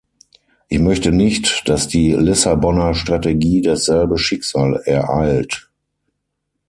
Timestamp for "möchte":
0.79-1.11